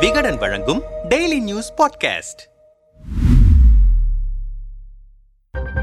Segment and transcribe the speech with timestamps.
[0.00, 2.42] விகடன் வழங்கும் daily news podcast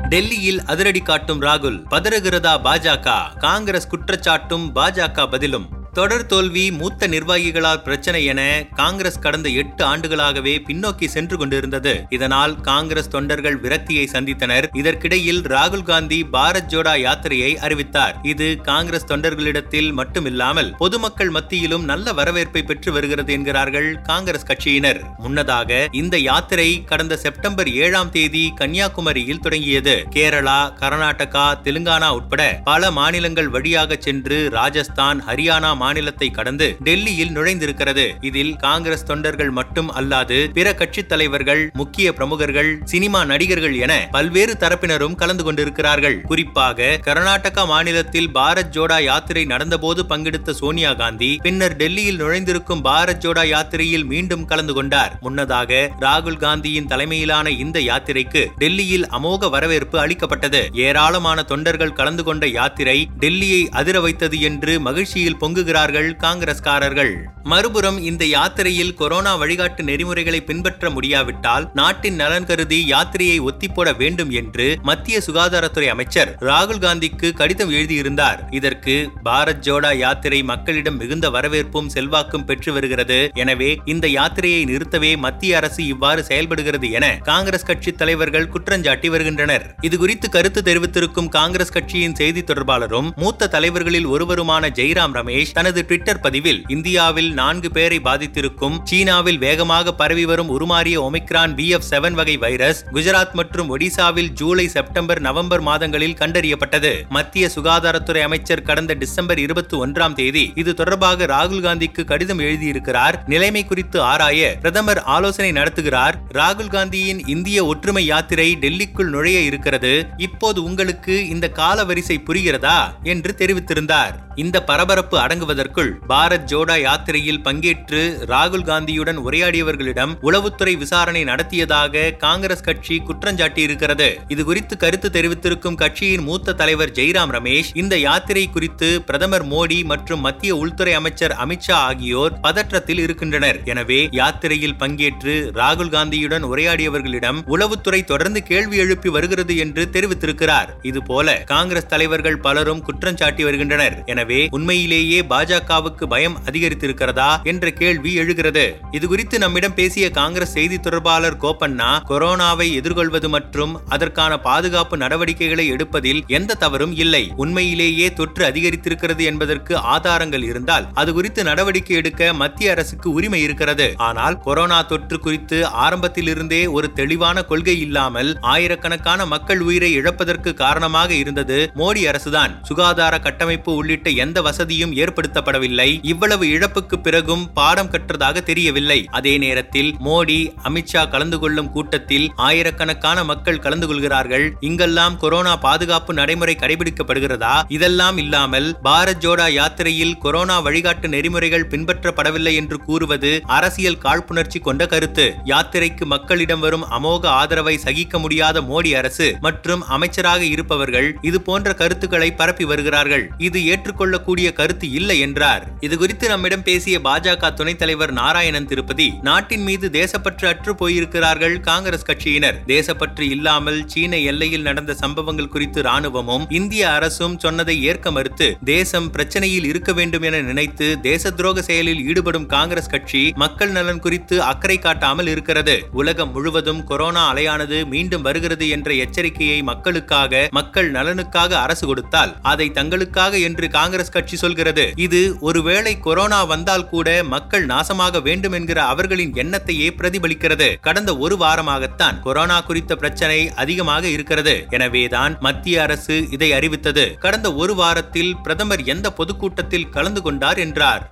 [0.10, 3.38] டெல்லியில் அதிரடி காட்டும் ராகுல் பதறுகிறதா பாஜக?
[3.38, 5.83] காங்கிரஸ் குற்றச்சாட்டும் பாஜக பதிலும்.
[5.94, 8.42] தொடர் தோல்வி மூத்த நிர்வாகிகளால் பிரச்சனை என
[8.76, 12.06] காங்கிரஸ் கடந்த எட்டு ஆண்டுகளாகவே பின்னோக்கி சென்று கொண்டிருந்தது.
[12.10, 14.68] இதனால் காங்கிரஸ் தொண்டர்கள் விரக்தியை சந்தித்தனர்.
[14.74, 18.16] இதற்கிடையில் ராகுல் காந்தி பாரத் ஜோடா யாத்திரையை அறிவித்தார்.
[18.24, 25.02] இது காங்கிரஸ் தொண்டர்களிடத்தில் மட்டுமில்லாமல் பொதுமக்கள் மத்தியிலும் நல்ல வரவேற்பை பெற்று வருகிறது என்கிறார்கள் காங்கிரஸ் கட்சியினர்.
[25.18, 30.06] முன்னதாக இந்த யாத்திரை கடந்த செப்டம்பர் ஏழாம் தேதி கன்னியாகுமரியில் தொடங்கியது.
[30.10, 38.08] கேரளா கர்நாடகா தெலுங்கானா உட்பட பல மாநிலங்கள் வழியாக சென்று ராஜஸ்தான் ஹரியானா மாநிலத்தை கடந்து டெல்லியில் நுழைந்திருக்கிறது.
[38.22, 45.20] இதில் காங்கிரஸ் தொண்டர்கள் மட்டும் அல்லாது பிற கட்சித் தலைவர்கள் முக்கிய பிரமுகர்கள் சினிமா நடிகர்கள் என பல்வேறு தரப்பினரும்
[45.22, 46.18] கலந்து கொண்டிருக்கிறார்கள்.
[46.32, 53.44] குறிப்பாக கர்நாடகா மாநிலத்தில் பாரத் ஜோடா யாத்திரை நடந்தபோது பங்கெடுத்த சோனியா காந்தி பின்னர் டெல்லியில் நுழைந்திருக்கும் பாரத் ஜோடா
[53.46, 55.14] யாத்திரையில் மீண்டும் கலந்து கொண்டார்.
[55.26, 55.72] முன்னதாக
[56.06, 60.62] ராகுல் காந்தியின் தலைமையிலான இந்த யாத்திரைக்கு டெல்லியில் அமோக வரவேற்பு அளிக்கப்பட்டது.
[60.88, 65.40] ஏராளமான தொண்டர்கள் கலந்து கொண்ட யாத்திரை டெல்லியை அதிர வைத்தது என்று மகிழ்ச்சியில்
[65.74, 67.14] பொங்குகிறார்கள் காங்கிரஸ்காரர்கள்.
[67.52, 74.68] மறுபுறம் இந்த யாத்திரையில் கொரோனா வழிகாட்டு நெறிமுறைகளை பின்பற்ற முடியாவிட்டால் நாட்டின் நலன் கருதி யாத்திரையை ஒத்திப்போட வேண்டும் என்று
[74.90, 78.40] மத்திய சுகாதாரத்துறை அமைச்சர் ராகுல் காந்திக்கு கடிதம் எழுதியிருந்தார்.
[78.60, 78.96] இதற்கு
[79.28, 83.20] பாரத் ஜோடா யாத்திரை மக்களிடம் மிகுந்த வரவேற்பும் செல்வாக்கும் பெற்று வருகிறது.
[83.44, 89.68] எனவே இந்த யாத்திரையை நிறுத்தவே மத்திய அரசு இவ்வாறு செயல்படுகிறது என காங்கிரஸ் கட்சி தலைவர்கள் குற்றஞ்சாட்டி வருகின்றனர்.
[89.90, 96.20] இது குறித்து கருத்து தெரிவித்திருக்கும் காங்கிரஸ் கட்சியின் செய்தி தொடர்பாளரும் மூத்த தலைவர்களில் ஒருவருமான ஜெய்ராம் ரமேஷ் தனது ட்விட்டர்
[96.20, 102.38] பதிவில் இந்தியாவில் நான்கு பேரை பாதித்திருக்கும் சீனாவில் வேகமாக பரவி வரும் உருமாறிய ஒமிக்ரான் பி எஃப் செவன் வகை
[102.38, 107.10] வைரஸ் குஜராத் மற்றும் ஒடிசாவில் ஜூலை செப்டம்பர் நவம்பர் மாதங்களில் கண்டறியப்பட்டது.
[107.10, 113.14] மத்திய சுகாதாரத்துறை அமைச்சர் கடந்த டிசம்பர் இருபத்தி ஒன்றாம் தேதி இது தொடர்பாக ராகுல் காந்திக்கு கடிதம் எழுதியிருக்கிறார்.
[113.26, 116.14] நிலைமை குறித்து ஆராய பிரதமர் ஆலோசனை நடத்துகிறார்.
[116.34, 120.06] ராகுல் காந்தியின் இந்திய ஒற்றுமை யாத்திரை டெல்லிக்குள் நுழைய இருக்கிறது.
[120.18, 122.80] இப்போது உங்களுக்கு இந்த கால வரிசை புரிகிறதா?
[123.04, 124.22] என்று தெரிவித்திருந்தார்.
[124.36, 125.20] இந்த பரபரப்பு
[125.54, 134.76] அடங்குவதற்குள் பாரத் ஜோடா யாத்திரையில் பங்கேற்று ராகுல் காந்தியுடன் உரையாடியவர்களிடம் உளவுத்துறை விசாரணை நடத்தியதாக காங்கிரஸ் கட்சி குற்றஞ்சாட்டியிருக்கிறது இதுகுறித்து
[134.84, 140.94] கருத்து தெரிவித்திருக்கும் கட்சியின் மூத்த தலைவர் ஜெய்ராம் ரமேஷ் இந்த யாத்திரை குறித்து பிரதமர் மோடி மற்றும் மத்திய உள்துறை
[141.00, 143.60] அமைச்சர் அமித்ஷா ஆகியோர் பதற்றத்தில் இருக்கின்றனர்.
[143.74, 150.72] எனவே யாத்திரையில் பங்கேற்று ராகுல் காந்தியுடன் உரையாடியவர்களிடம் உளவுத்துறை தொடர்ந்து கேள்வி எழுப்பி வருகிறது என்று தெரிவித்திருக்கிறார்.
[150.92, 153.98] இதுபோல காங்கிரஸ் தலைவர்கள் பலரும் குற்றம் சாட்டி வருகின்றனர்.
[154.14, 158.64] எனவே உண்மையிலேயே பாஜகவுக்கு பயம் அதிகரித்திருக்கிறதா என்ற கேள்வி எழுகிறது.
[158.92, 166.22] இது குறித்து நம்மிடம் பேசிய காங்கிரஸ் செய்தி தொடர்பாளர் கோபண்ணா கொரோனாவை எதிர்கொள்வது மற்றும் அதற்கான பாதுகாப்பு நடவடிக்கைகளை எடுப்பதில்
[166.28, 167.22] எந்த தவறும் இல்லை.
[167.36, 173.90] உண்மையிலேயே தொற்று அதிகரித்திருக்கிறது என்பதற்கு ஆதாரங்கள் இருந்தால் அது குறித்து நடவடிக்கை எடுக்க மத்திய அரசுக்கு உரிமை இருக்கிறது.
[174.10, 181.60] ஆனால் கொரோனா தொற்று குறித்து ஆரம்பத்திலிருந்தே ஒரு தெளிவான கொள்கை இல்லாமல் ஆயிரக்கணக்கான மக்கள் உயிரை இழப்பதற்கு காரணமாக இருந்தது
[181.76, 182.56] மோடி அரசுதான்.
[182.64, 184.92] சுகாதார கட்டமைப்பு உள்ளிட்ட எந்த வசதியும்
[185.24, 188.98] ஏற்படுத்தப்படவில்லை இவ்வளவு இழப்புக்கு பிறகும் பாடம் கற்றதாக தெரியவில்லை.
[189.18, 194.46] அதே நேரத்தில் மோடி அமித்ஷா கலந்து கொள்ளும் கூட்டத்தில் ஆயிரக்கணக்கான மக்கள் கலந்து கொள்கிறார்கள்.
[194.70, 197.54] இங்கெல்லாம் கொரோனா பாதுகாப்பு நடைமுறை கடைபிடிக்கப்படுகிறதா?
[197.78, 205.28] இதெல்லாம் இல்லாமல் பாரத் ஜோடா யாத்திரையில் கொரோனா வழிகாட்டு நெறிமுறைகள் பின்பற்றப்படவில்லை என்று கூறுவது அரசியல் காழ்ப்புணர்ச்சி கொண்ட கருத்து.
[205.52, 212.30] யாத்திரைக்கு மக்களிடம் வரும் அமோக ஆதரவை சகிக்க முடியாத மோடி அரசு மற்றும் அமைச்சராக இருப்பவர்கள் இது போன்ற கருத்துக்களை
[212.42, 213.26] பரப்பி வருகிறார்கள்.
[213.48, 215.68] இது ஏற்றுக்கொள்ளக்கூடிய கருத்து இல்லை என்றார்.
[215.80, 222.06] இது குறித்து நம்மிடம் பேசிய பாஜக துணைத் தலைவர் நாராயணன் திருப்பதி நாட்டின் மீது தேசப்பற்று அற்று போயிருக்கிறார்கள் காங்கிரஸ்
[222.06, 222.56] கட்சியினர்.
[222.68, 229.66] தேசப்பற்று இல்லாமல் சீன எல்லையில் நடந்த சம்பவங்கள் குறித்து ராணுவமும் இந்திய அரசும் சொன்னதை ஏற்க மறுத்து தேசம் பிரச்சனையில்
[229.66, 235.28] இருக்க வேண்டும் என நினைத்து தேச துரோக செயலில் ஈடுபடும் காங்கிரஸ் கட்சி மக்கள் நலன் குறித்து அக்கறை காட்டாமல்
[235.28, 235.84] இருக்கிறது.
[235.92, 243.42] உலகம் முழுவதும் கொரோனா அலையானது மீண்டும் வருகிறது என்ற எச்சரிக்கையை மக்களுக்காக மக்கள் நலனுக்காக அரசு கொடுத்தால் அதை தங்களுக்காக
[243.42, 244.94] என்று காங்கிரஸ் கட்சி சொல்கிறது.
[245.04, 250.68] இது ஒருவேளை கொரோனா வந்தால் கூட மக்கள் நாசமாக வேண்டும் என்கிற அவர்களின் எண்ணத்தையே பிரதிபலிக்கிறது.
[250.82, 254.56] கடந்த ஒரு வாரமாகத்தான் கொரோனா குறித்த பிரச்சனை அதிகமாக இருக்கிறது.
[254.70, 257.06] எனவேதான் மத்திய அரசு இதை அறிவித்தது.
[257.20, 261.04] கடந்த ஒரு வாரத்தில் பிரதமர் எந்த பொதுக்கூட்டத்தில் கலந்து கொண்டார் என்றார்.